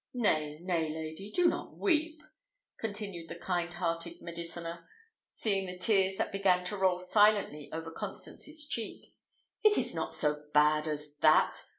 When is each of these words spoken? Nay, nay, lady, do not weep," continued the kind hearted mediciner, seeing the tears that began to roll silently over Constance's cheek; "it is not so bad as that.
Nay, 0.15 0.57
nay, 0.63 0.89
lady, 0.89 1.29
do 1.29 1.47
not 1.47 1.77
weep," 1.77 2.23
continued 2.79 3.29
the 3.29 3.35
kind 3.35 3.71
hearted 3.71 4.19
mediciner, 4.19 4.87
seeing 5.29 5.67
the 5.67 5.77
tears 5.77 6.17
that 6.17 6.31
began 6.31 6.63
to 6.65 6.75
roll 6.75 6.97
silently 6.97 7.71
over 7.71 7.91
Constance's 7.91 8.65
cheek; 8.65 9.13
"it 9.63 9.77
is 9.77 9.93
not 9.93 10.15
so 10.15 10.45
bad 10.55 10.87
as 10.87 11.17
that. 11.17 11.65